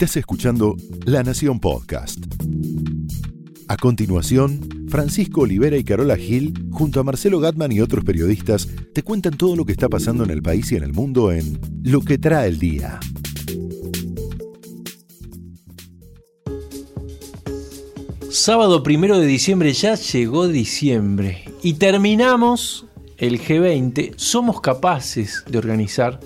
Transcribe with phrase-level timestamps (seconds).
[0.00, 0.76] Estás escuchando
[1.06, 2.20] La Nación Podcast.
[3.66, 9.02] A continuación, Francisco Olivera y Carola Gil, junto a Marcelo Gatman y otros periodistas, te
[9.02, 12.00] cuentan todo lo que está pasando en el país y en el mundo en Lo
[12.02, 13.00] que trae el día.
[18.30, 22.86] Sábado primero de diciembre ya llegó diciembre y terminamos
[23.16, 24.12] el G20.
[24.14, 26.20] ¿Somos capaces de organizar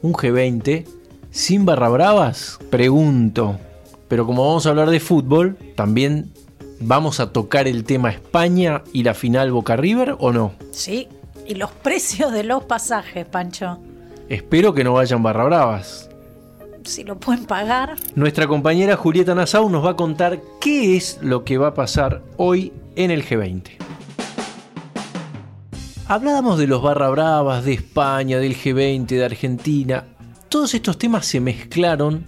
[0.00, 1.01] un G20
[1.32, 2.60] sin barra bravas?
[2.70, 3.58] Pregunto.
[4.06, 6.30] Pero como vamos a hablar de fútbol, también
[6.78, 10.52] vamos a tocar el tema España y la final Boca River o no?
[10.70, 11.08] Sí,
[11.48, 13.78] y los precios de los pasajes, Pancho.
[14.28, 16.08] Espero que no vayan barra bravas.
[16.84, 17.96] Si lo pueden pagar.
[18.14, 22.22] Nuestra compañera Julieta Nassau nos va a contar qué es lo que va a pasar
[22.36, 23.82] hoy en el G20.
[26.08, 30.04] Hablábamos de los barra bravas, de España, del G20, de Argentina.
[30.52, 32.26] Todos estos temas se mezclaron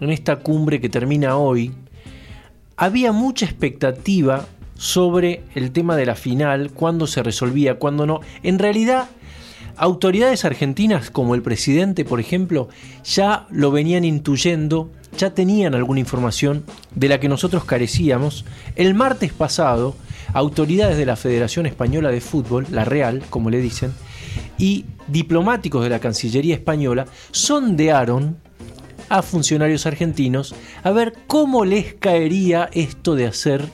[0.00, 1.70] en esta cumbre que termina hoy.
[2.76, 4.46] Había mucha expectativa
[4.76, 8.18] sobre el tema de la final, cuándo se resolvía, cuándo no.
[8.42, 9.10] En realidad,
[9.76, 12.68] autoridades argentinas como el presidente, por ejemplo,
[13.04, 16.64] ya lo venían intuyendo, ya tenían alguna información
[16.96, 18.44] de la que nosotros carecíamos.
[18.74, 19.94] El martes pasado,
[20.32, 23.92] autoridades de la Federación Española de Fútbol, la Real, como le dicen,
[24.58, 28.36] y diplomáticos de la Cancillería Española sondearon
[29.08, 33.68] a funcionarios argentinos a ver cómo les caería esto de hacer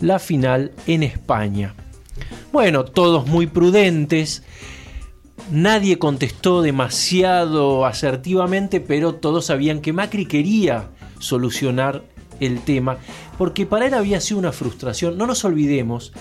[0.00, 1.74] la final en España.
[2.52, 4.42] Bueno, todos muy prudentes,
[5.50, 12.04] nadie contestó demasiado asertivamente, pero todos sabían que Macri quería solucionar
[12.40, 12.98] el tema,
[13.38, 15.16] porque para él había sido una frustración.
[15.16, 16.12] No nos olvidemos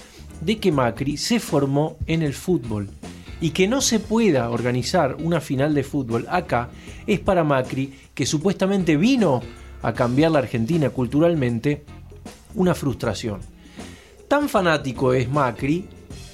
[0.42, 2.90] de que Macri se formó en el fútbol
[3.42, 6.70] y que no se pueda organizar una final de fútbol acá
[7.06, 9.42] es para Macri, que supuestamente vino
[9.82, 11.84] a cambiar la Argentina culturalmente,
[12.56, 13.42] una frustración.
[14.28, 15.86] Tan fanático es Macri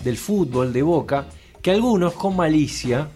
[0.04, 1.26] del fútbol de Boca
[1.62, 3.10] que algunos con malicia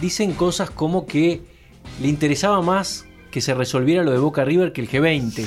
[0.00, 1.42] dicen cosas como que
[2.00, 5.46] le interesaba más que se resolviera lo de Boca River que el G20.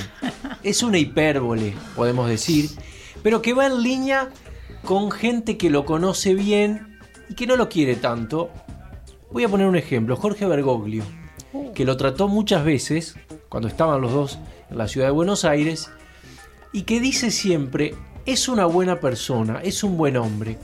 [0.63, 2.69] Es una hipérbole, podemos decir,
[3.24, 4.30] pero que va en línea
[4.84, 6.87] con gente que lo conoce bien
[7.30, 8.50] y que no lo quiere tanto.
[9.32, 11.04] Voy a poner un ejemplo, Jorge Bergoglio,
[11.74, 13.16] que lo trató muchas veces
[13.50, 14.40] cuando estaban los dos
[14.70, 15.90] en la ciudad de Buenos Aires
[16.72, 17.96] y que dice siempre,
[18.26, 20.58] es una buena persona, es un buen hombre,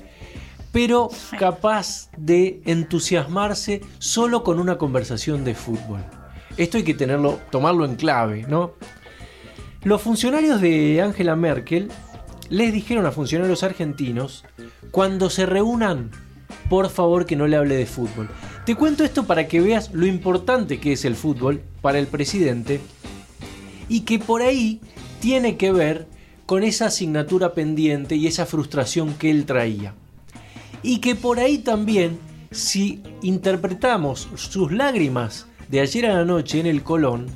[0.71, 1.09] pero
[1.39, 6.03] capaz de entusiasmarse solo con una conversación de fútbol.
[6.57, 8.73] Esto hay que tenerlo, tomarlo en clave, ¿no?
[9.83, 11.89] Los funcionarios de Angela Merkel
[12.49, 14.45] les dijeron a funcionarios argentinos,
[14.91, 16.11] cuando se reúnan,
[16.69, 18.29] por favor que no le hable de fútbol.
[18.65, 22.79] Te cuento esto para que veas lo importante que es el fútbol para el presidente
[23.89, 24.79] y que por ahí
[25.19, 26.07] tiene que ver
[26.45, 29.93] con esa asignatura pendiente y esa frustración que él traía.
[30.81, 32.19] Y que por ahí también,
[32.51, 37.27] si interpretamos sus lágrimas de ayer a la noche en el Colón,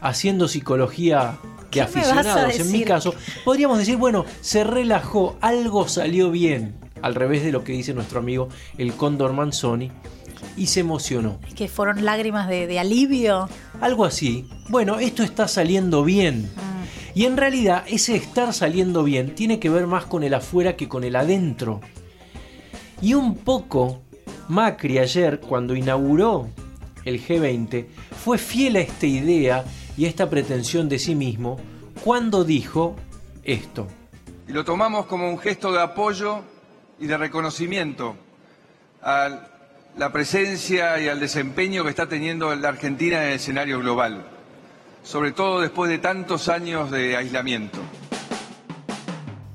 [0.00, 1.38] haciendo psicología
[1.70, 3.14] de aficionados, en mi caso,
[3.44, 8.18] podríamos decir, bueno, se relajó, algo salió bien, al revés de lo que dice nuestro
[8.18, 8.48] amigo
[8.78, 9.92] el Cóndor Manzoni,
[10.56, 11.38] y se emocionó.
[11.54, 13.46] Que fueron lágrimas de, alivio.
[13.80, 14.48] Algo así.
[14.70, 16.44] Bueno, esto está saliendo bien.
[16.44, 17.18] Mm.
[17.18, 20.88] Y en realidad ese estar saliendo bien tiene que ver más con el afuera que
[20.88, 21.82] con el adentro.
[23.02, 24.00] Y un poco
[24.48, 26.48] Macri ayer, cuando inauguró
[27.04, 27.86] el G20,
[28.24, 29.64] fue fiel a esta idea
[29.98, 31.58] y a esta pretensión de sí mismo
[32.02, 32.96] cuando dijo
[33.42, 33.88] esto.
[34.48, 36.53] Y lo tomamos como un gesto de apoyo
[36.98, 38.16] y de reconocimiento
[39.02, 39.48] a
[39.96, 44.24] la presencia y al desempeño que está teniendo la Argentina en el escenario global,
[45.02, 47.78] sobre todo después de tantos años de aislamiento.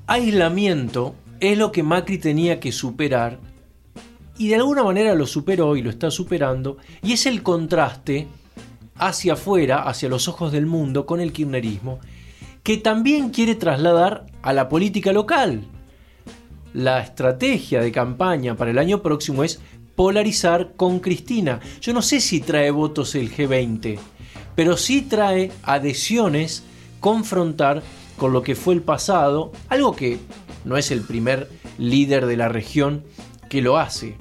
[0.07, 3.39] Aislamiento es lo que Macri tenía que superar
[4.37, 8.27] y de alguna manera lo superó y lo está superando y es el contraste
[8.95, 11.99] hacia afuera, hacia los ojos del mundo con el kirchnerismo
[12.63, 15.65] que también quiere trasladar a la política local.
[16.73, 19.59] La estrategia de campaña para el año próximo es
[19.95, 21.59] polarizar con Cristina.
[21.81, 23.97] Yo no sé si trae votos el G20,
[24.55, 26.63] pero sí trae adhesiones,
[26.99, 27.81] confrontar
[28.17, 30.19] con lo que fue el pasado, algo que
[30.63, 33.03] no es el primer líder de la región
[33.49, 34.15] que lo hace.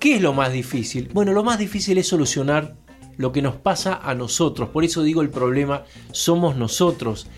[0.00, 1.10] ¿Qué es lo más difícil?
[1.14, 2.74] Bueno, lo más difícil es solucionar
[3.16, 4.68] lo que nos pasa a nosotros.
[4.70, 7.28] Por eso digo el problema somos nosotros.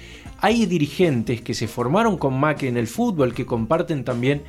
[0.41, 4.43] Hay dirigentes que se formaron con Macri en el fútbol, que comparten también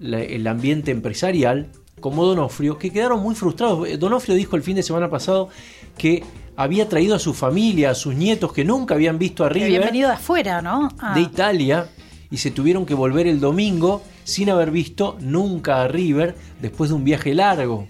[0.00, 1.68] el ambiente empresarial,
[2.00, 3.86] como Donofrio, que quedaron muy frustrados.
[3.98, 5.48] Donofrio dijo el fin de semana pasado
[5.96, 6.24] que
[6.56, 9.84] había traído a su familia, a sus nietos que nunca habían visto a River habían
[9.84, 10.88] venido de afuera, ¿no?
[10.98, 11.14] Ah.
[11.14, 11.88] de Italia
[12.30, 16.96] y se tuvieron que volver el domingo sin haber visto nunca a River después de
[16.96, 17.86] un viaje largo.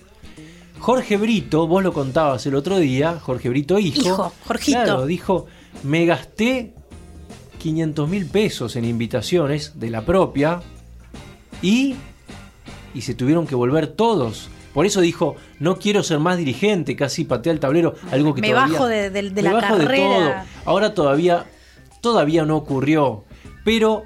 [0.78, 4.82] Jorge Brito, vos lo contabas el otro día, Jorge Brito hijo, Hijo, Jorgito.
[4.82, 5.46] claro, dijo,
[5.82, 6.72] me gasté
[7.60, 10.60] 500 mil pesos en invitaciones de la propia
[11.62, 11.94] y,
[12.94, 14.48] y se tuvieron que volver todos.
[14.74, 18.48] Por eso dijo, no quiero ser más dirigente, casi patea el tablero, algo que Me
[18.50, 18.72] todavía...
[18.72, 20.16] bajo de- de- de me la bajo de carrera.
[20.16, 20.32] todo.
[20.72, 21.46] Ahora todavía,
[22.00, 23.24] todavía no ocurrió,
[23.64, 24.04] pero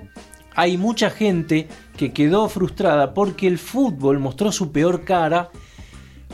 [0.54, 5.50] hay mucha gente que quedó frustrada porque el fútbol mostró su peor cara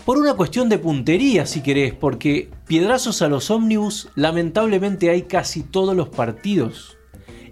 [0.07, 5.63] por una cuestión de puntería, si querés, porque piedrazos a los ómnibus lamentablemente hay casi
[5.63, 6.97] todos los partidos.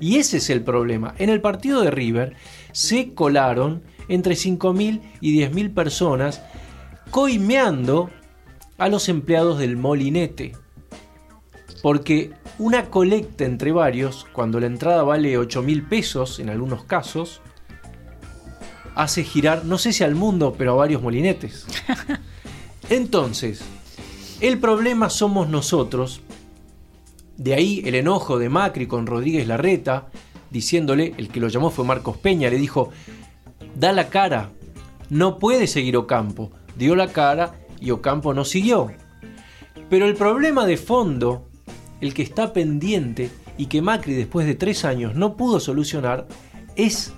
[0.00, 1.14] Y ese es el problema.
[1.18, 2.34] En el partido de River
[2.72, 6.42] se colaron entre 5.000 y 10.000 personas
[7.10, 8.10] coimeando
[8.78, 10.52] a los empleados del molinete.
[11.82, 17.40] Porque una colecta entre varios, cuando la entrada vale 8 mil pesos en algunos casos,
[18.94, 21.66] hace girar, no sé si al mundo, pero a varios molinetes.
[22.90, 23.60] Entonces,
[24.40, 26.20] el problema somos nosotros.
[27.38, 30.08] De ahí el enojo de Macri con Rodríguez Larreta,
[30.50, 32.90] diciéndole, el que lo llamó fue Marcos Peña, le dijo,
[33.76, 34.50] da la cara,
[35.08, 36.50] no puede seguir Ocampo.
[36.76, 38.90] Dio la cara y Ocampo no siguió.
[39.88, 41.48] Pero el problema de fondo,
[42.00, 46.26] el que está pendiente y que Macri después de tres años no pudo solucionar,
[46.74, 47.12] es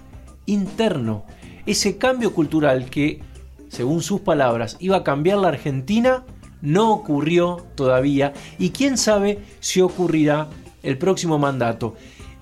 [0.45, 1.25] interno.
[1.65, 3.23] Ese cambio cultural que,
[3.69, 6.25] según sus palabras, iba a cambiar la Argentina,
[6.63, 10.49] no ocurrió todavía y quién sabe si ocurrirá
[10.83, 11.97] el próximo mandato.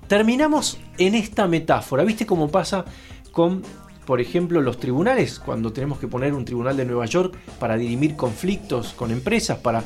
[0.07, 2.03] Terminamos en esta metáfora.
[2.03, 2.85] ¿Viste cómo pasa
[3.31, 3.61] con,
[4.05, 5.39] por ejemplo, los tribunales?
[5.39, 9.83] Cuando tenemos que poner un tribunal de Nueva York para dirimir conflictos con empresas, para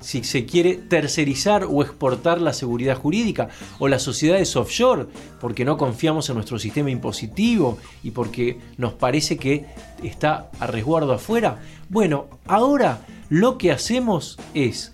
[0.00, 5.06] si se quiere tercerizar o exportar la seguridad jurídica, o las sociedades offshore,
[5.40, 9.66] porque no confiamos en nuestro sistema impositivo y porque nos parece que
[10.02, 11.60] está a resguardo afuera.
[11.88, 14.92] Bueno, ahora lo que hacemos es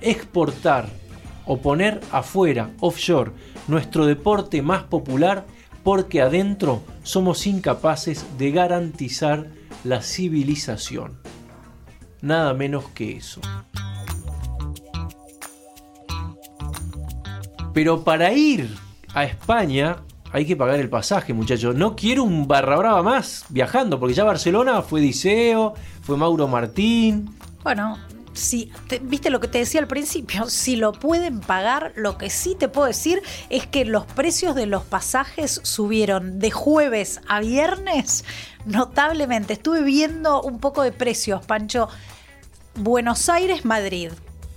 [0.00, 0.90] exportar
[1.46, 3.30] o poner afuera, offshore,
[3.68, 5.46] nuestro deporte más popular
[5.84, 9.46] porque adentro somos incapaces de garantizar
[9.84, 11.16] la civilización.
[12.20, 13.40] Nada menos que eso.
[17.72, 18.68] Pero para ir
[19.14, 19.98] a España
[20.36, 21.74] hay que pagar el pasaje, muchachos.
[21.74, 25.72] No quiero un barra brava más viajando, porque ya Barcelona fue Diceo,
[26.02, 27.34] fue Mauro Martín.
[27.64, 27.96] Bueno,
[28.34, 32.28] si te- viste lo que te decía al principio, si lo pueden pagar, lo que
[32.28, 37.40] sí te puedo decir es que los precios de los pasajes subieron de jueves a
[37.40, 38.26] viernes
[38.66, 39.54] notablemente.
[39.54, 41.88] Estuve viendo un poco de precios, Pancho.
[42.74, 44.10] Buenos Aires, Madrid.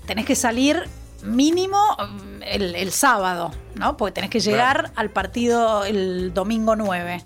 [0.06, 0.84] Tenés que salir
[1.24, 3.98] mínimo mm, el, el sábado, ¿no?
[3.98, 7.26] Porque tenés que llegar al partido el domingo 9.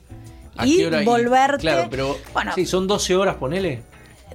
[0.56, 1.02] ¿A Y qué hora?
[1.04, 1.58] volverte.
[1.62, 3.84] claro, pero bueno, sí, son 12 horas, ponele.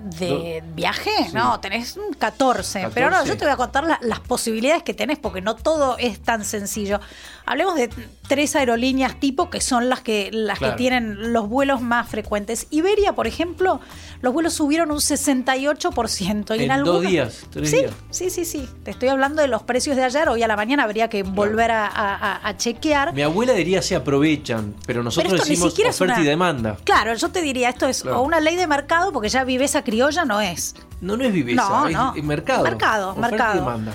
[0.03, 1.11] ¿De viaje?
[1.33, 2.81] No, tenés un 14.
[2.83, 2.91] 14.
[2.95, 5.97] Pero no, yo te voy a contar la- las posibilidades que tenés porque no todo
[5.99, 7.01] es tan sencillo.
[7.47, 7.89] Hablemos de
[8.29, 10.75] tres aerolíneas tipo que son las que las Claro.
[10.75, 12.67] que tienen los vuelos más frecuentes.
[12.71, 13.81] Iberia, por ejemplo,
[14.21, 16.55] los vuelos subieron un 68%.
[16.55, 17.93] Y en, En dos algunos- días, tres sí, días.
[18.11, 18.69] Sí, sí, sí.
[18.85, 20.29] Te estoy hablando de los precios de ayer.
[20.29, 23.13] Hoy a la mañana habría que volver a, a- a chequear.
[23.15, 26.77] Mi abuela diría se aprovechan, pero nosotros Pero decimos oferta una- y demanda.
[26.85, 28.21] Claro, yo te diría, esto es Claro.
[28.21, 30.75] o una ley de mercado, porque ya viveza criolla no es.
[31.01, 32.15] No, no es viveza, No, es, no.
[32.15, 32.63] es mercado.
[32.65, 33.55] Mercado, mercado.
[33.55, 33.95] demanda.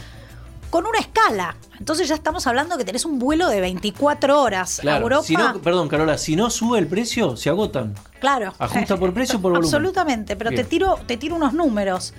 [0.69, 1.55] con una escala.
[1.77, 4.97] Entonces ya estamos hablando que tenés un vuelo de 24 horas a.
[4.97, 5.23] Europa.
[5.23, 7.93] Si no, perdón, Carola, si no sube el precio, se agotan.
[8.19, 8.53] claro.
[8.57, 9.67] Ajusta por precio o por volumen.
[9.67, 12.13] Absolutamente, pero te tiro, te tiro unos números.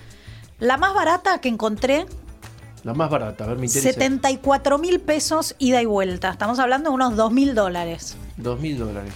[0.61, 2.07] La más barata que encontré,
[2.85, 3.91] La más barata, a ver, me interesa.
[3.93, 6.31] 74 mil pesos ida y vuelta.
[6.31, 8.17] Estamos hablando de unos 2 mil dólares.
[8.37, 9.13] Dos mil dólares.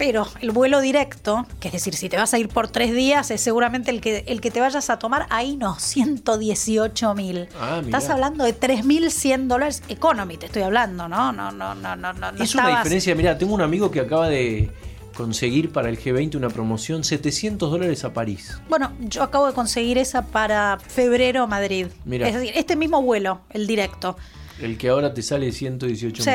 [0.00, 3.30] Pero el vuelo directo, que es decir, si te vas a ir por tres días,
[3.30, 7.48] es seguramente el que, el que te vayas a tomar, ahí no, 118 mil.
[7.60, 7.82] Ah.
[7.84, 11.32] Estás hablando de 3.100 dólares economy, te estoy hablando, ¿no?
[11.32, 12.28] No, no, no, no, no.
[12.30, 14.70] es una estabas- diferencia, mira, tengo un amigo que acaba de
[15.14, 18.56] conseguir para el G20 una promoción 700 dólares a París.
[18.70, 21.88] Bueno, yo acabo de conseguir esa para febrero Madrid.
[22.06, 22.26] Mirá.
[22.26, 24.16] Es decir, este mismo vuelo, el directo.
[24.62, 26.30] El que ahora te sale 118 Sí,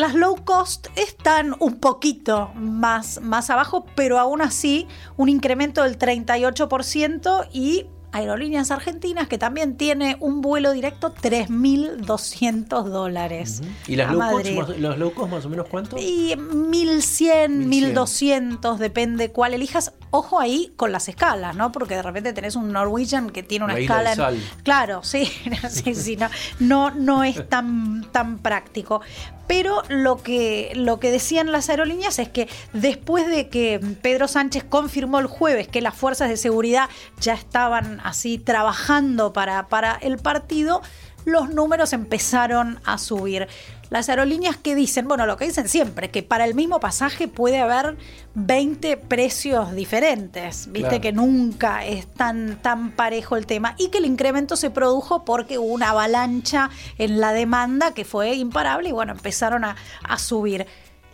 [0.00, 5.98] las low cost están un poquito más, más abajo, pero aún así un incremento del
[5.98, 13.62] 38% y Aerolíneas Argentinas, que también tiene un vuelo directo 3.200 dólares.
[13.86, 15.96] ¿Y las low, cost, más, los low cost más o menos cuánto?
[15.96, 17.68] Y 1100, 1100.
[17.68, 19.92] 1200, depende cuál elijas.
[20.10, 21.70] Ojo ahí con las escalas, ¿no?
[21.70, 24.32] Porque de repente tenés un Norwegian que tiene una La isla escala.
[24.32, 24.62] de sal.
[24.64, 25.30] Claro, sí,
[25.70, 26.28] sí, sí, no,
[26.58, 29.02] no, no es tan, tan práctico.
[29.50, 34.62] Pero lo que, lo que decían las aerolíneas es que después de que Pedro Sánchez
[34.62, 36.88] confirmó el jueves que las fuerzas de seguridad
[37.20, 40.82] ya estaban así trabajando para, para el partido,
[41.24, 43.48] los números empezaron a subir.
[43.90, 47.58] Las aerolíneas que dicen, bueno, lo que dicen siempre, que para el mismo pasaje puede
[47.58, 47.96] haber
[48.34, 51.00] 20 precios diferentes, viste Claro.
[51.02, 55.58] que nunca es tan, tan parejo el tema y que el incremento se produjo porque
[55.58, 59.74] hubo una avalancha en la demanda que fue imparable y bueno, empezaron a,
[60.04, 60.66] a subir.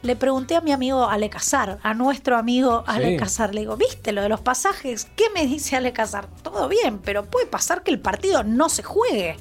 [0.03, 3.17] Le pregunté a mi amigo Ale Casar, a nuestro amigo Ale Sí.
[3.17, 5.09] Casar, le digo, ¿viste lo de los pasajes?
[5.17, 6.29] ¿Qué me dice Ale Casar?
[6.43, 9.37] Todo bien, pero puede pasar que el partido no se juegue.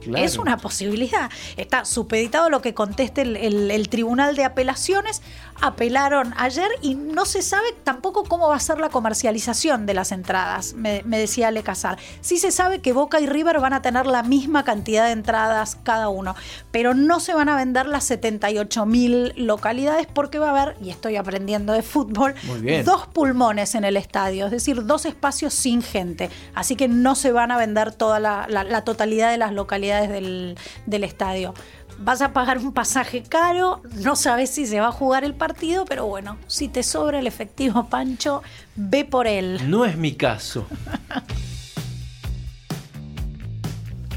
[0.00, 0.24] Claro.
[0.24, 1.30] Es una posibilidad.
[1.56, 5.22] Está supeditado a lo que conteste el, el- el Tribunal de Apelaciones.
[5.62, 10.10] Apelaron ayer y no se sabe tampoco cómo va a ser la comercialización de las
[10.10, 11.98] entradas, me, me decía Ale Casar.
[12.22, 15.76] Sí se sabe que Boca y River van a tener la misma cantidad de entradas
[15.82, 16.34] cada uno,
[16.70, 20.88] pero no se van a vender las 78 mil localidades porque va a haber, y
[20.88, 22.34] estoy aprendiendo de fútbol,
[22.82, 26.30] dos pulmones en el estadio, es decir, dos espacios sin gente.
[26.54, 29.89] Así que no se van a vender toda la, la- la totalidad de las localidades
[29.96, 30.56] del,
[30.86, 31.54] del estadio.
[31.98, 35.84] Vas a pagar un pasaje caro, no sabes si se va a jugar el partido,
[35.84, 38.42] pero bueno, si te sobra el efectivo, Pancho,
[38.74, 39.60] ve por él.
[39.68, 40.66] No es mi caso.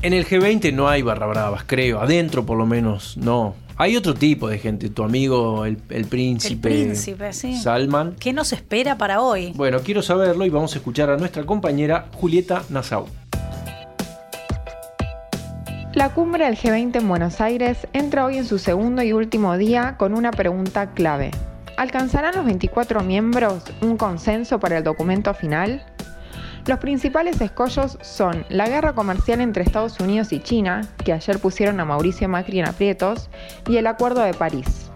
[0.01, 2.01] En el G20 no hay barra bravas, creo.
[2.01, 3.55] Adentro, por lo menos, no.
[3.77, 4.89] Hay otro tipo de gente.
[4.89, 6.67] Tu amigo, el, el príncipe.
[6.67, 7.55] El príncipe, sí.
[7.55, 8.15] Salman.
[8.19, 9.53] ¿Qué nos espera para hoy?
[9.55, 13.07] Bueno, quiero saberlo y vamos a escuchar a nuestra compañera Julieta Nassau.
[15.95, 19.93] La cumbre del G20 en Buenos Aires entra hoy en su segundo y último día
[19.99, 21.29] con una pregunta clave.
[21.77, 25.85] ¿Alcanzarán los 24 miembros un consenso para el documento final?
[26.65, 31.79] Los principales escollos son la guerra comercial entre Estados Unidos y China, que ayer pusieron
[31.79, 33.29] a Mauricio Macri en aprietos,
[33.69, 34.89] y el Acuerdo de París.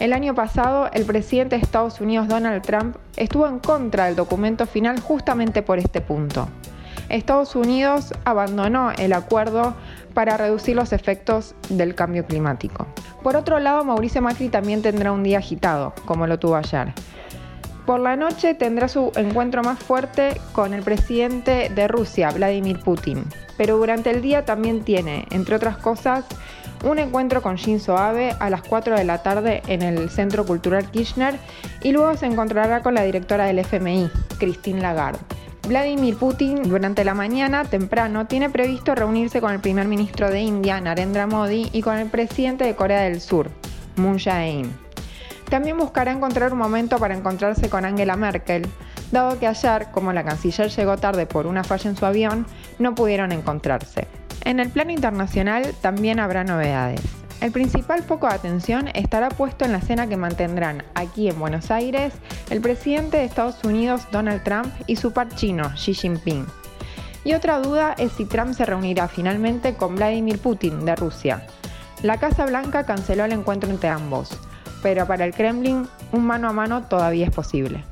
[0.00, 4.64] El año pasado, el presidente de Estados Unidos Donald Trump estuvo en contra del documento
[4.66, 6.48] final justamente por este punto.
[7.08, 9.74] Estados Unidos abandonó el acuerdo
[10.14, 12.86] para reducir los efectos del cambio climático.
[13.22, 16.92] Por otro lado, Mauricio Macri también tendrá un día agitado, como lo tuvo ayer.
[17.86, 23.24] Por la noche tendrá su encuentro más fuerte con el presidente de Rusia, Vladimir Putin.
[23.58, 26.24] Pero durante el día también tiene, entre otras cosas,
[26.82, 30.90] un encuentro con Shinzo Abe a las 4 de la tarde en el Centro Cultural
[30.90, 31.38] Kirchner
[31.82, 35.18] y luego se encontrará con la directora del FMI, Christine Lagarde.
[35.66, 40.78] Vladimir Putin durante la mañana temprano tiene previsto reunirse con el primer ministro de India,
[40.78, 43.50] Narendra Modi, y con el presidente de Corea del Sur,
[43.96, 44.70] Moon Jae-in.
[45.48, 48.66] También buscará encontrar un momento para encontrarse con Angela Merkel,
[49.10, 52.46] dado que ayer, como la canciller llegó tarde por una falla en su avión,
[52.78, 54.06] no pudieron encontrarse.
[54.44, 57.00] En el plano internacional también habrá novedades.
[57.40, 61.70] El principal foco de atención estará puesto en la cena que mantendrán aquí en Buenos
[61.70, 62.14] Aires
[62.50, 66.46] el presidente de Estados Unidos Donald Trump y su par chino Xi Jinping.
[67.24, 71.46] Y otra duda es si Trump se reunirá finalmente con Vladimir Putin de Rusia.
[72.02, 74.30] La Casa Blanca canceló el encuentro entre ambos,
[74.82, 77.84] pero para el Kremlin un mano a mano todavía es posible.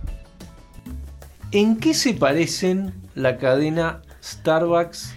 [1.51, 5.15] ¿En qué se parecen la cadena Starbucks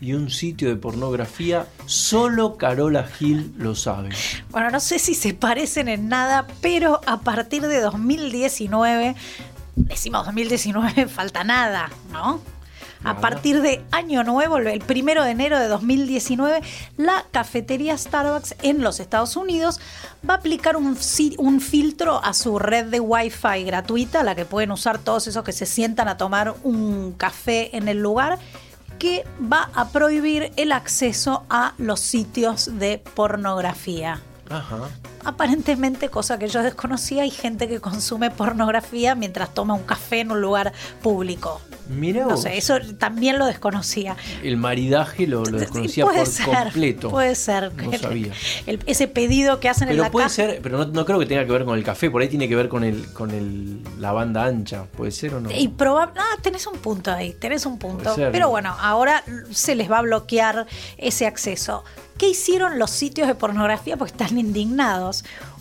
[0.00, 1.66] y un sitio de pornografía?
[1.86, 4.10] Solo Carola Gil lo sabe.
[4.50, 9.14] Bueno, no sé si se parecen en nada, pero a partir de 2019,
[9.76, 12.40] decimos 2019, falta nada, ¿no?
[13.04, 16.60] A partir de año nuevo, el primero de enero de 2019,
[16.96, 19.80] la cafetería Starbucks en los Estados Unidos
[20.28, 20.98] va a aplicar un,
[21.38, 25.52] un filtro a su red de Wi-Fi gratuita, la que pueden usar todos esos que
[25.52, 28.38] se sientan a tomar un café en el lugar,
[28.98, 34.88] que va a prohibir el acceso a los sitios de pornografía Ajá.
[35.26, 40.30] Aparentemente, cosa que yo desconocía, hay gente que consume pornografía mientras toma un café en
[40.30, 41.60] un lugar público.
[41.88, 44.16] Mira No sé, eso también lo desconocía.
[44.42, 47.10] El maridaje lo, lo desconocía puede por ser, completo.
[47.10, 47.72] Puede ser.
[47.74, 48.32] No sabía.
[48.66, 50.34] El- ese pedido que hacen en Pero la puede caja.
[50.34, 52.48] ser, pero no, no creo que tenga que ver con el café, por ahí tiene
[52.48, 55.50] que ver con el, con el, la banda ancha, ¿puede ser o no?
[55.52, 58.14] Y probab- ah, tenés un punto ahí, tenés un punto.
[58.16, 58.50] Ser, Pero ¿no?
[58.50, 60.66] bueno, ahora se les va a bloquear
[60.98, 61.84] ese acceso.
[62.18, 63.98] ¿Qué hicieron los sitios de pornografía?
[63.98, 65.15] Porque están indignados.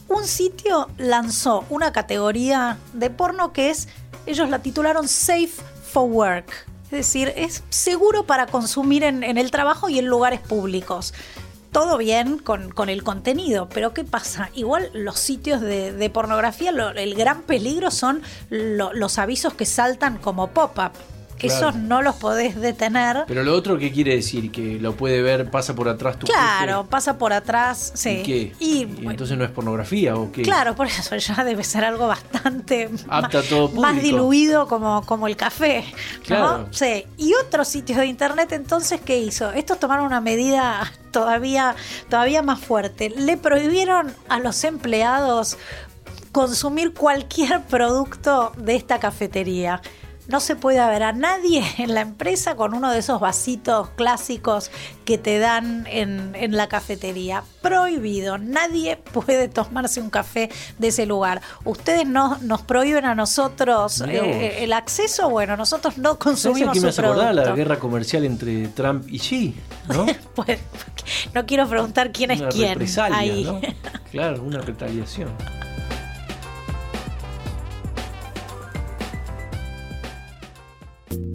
[0.08, 3.88] Un sitio lanzó una categoría de porno que es,
[4.26, 5.52] ellos la titularon Safe
[5.92, 6.68] for Work.
[6.86, 11.14] Es decir, es seguro para consumir en, el trabajo y en lugares públicos
[11.72, 14.50] todo bien con, con, el contenido, pero ¿qué pasa?
[14.54, 20.48] Igual los sitios de, pornografía, el gran peligro son lo, los avisos que saltan como
[20.52, 20.94] pop-up.
[21.38, 21.70] Que Claro.
[21.70, 23.26] esos no los podés detener.
[23.28, 24.52] Pero lo otro, ¿qué quiere decir?
[24.52, 26.90] Que lo puede ver, pasa por atrás tu Claro, jefe?
[26.90, 27.92] pasa por atrás.
[27.94, 28.10] Sí.
[28.10, 28.56] ¿Y qué?
[28.60, 30.44] Y, ¿Y bueno, entonces no es pornografía o qué?
[30.44, 35.36] Claro, por eso ya debe ser algo bastante Apta todo más diluido como, como el
[35.36, 35.84] café.
[36.20, 36.24] ¿no?
[36.24, 36.68] Claro.
[36.72, 37.06] Sí.
[37.18, 39.52] Y otros sitios de internet, entonces, ¿qué hizo?
[39.52, 41.76] Estos tomaron una medida todavía,
[42.10, 43.10] todavía más fuerte.
[43.10, 45.58] Le prohibieron a los empleados
[46.32, 49.82] consumir cualquier producto de esta cafetería.
[50.28, 54.72] No se puede ver a nadie en la empresa con uno de esos vasitos clásicos
[55.06, 57.44] que te dan en, en la cafetería.
[57.62, 58.38] Prohibido.
[58.38, 61.42] Nadie puede tomarse un café de ese lugar.
[61.64, 64.10] Ustedes no, nos prohíben a nosotros vos.
[64.10, 65.30] eh, el acceso.
[65.30, 67.34] Bueno, nosotros no ¿Sabes a consumimos su producto.
[67.34, 69.56] la guerra comercial entre Trump y Xi?
[69.90, 70.06] ¿No?
[70.36, 70.60] Pues,
[71.34, 73.44] no quiero preguntar quién es Una quién represalia, ahí.
[73.46, 73.62] ¿no?
[74.12, 75.30] Claro, una retaliación.